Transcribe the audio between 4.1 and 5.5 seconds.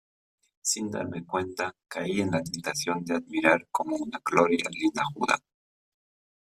gloria linajuda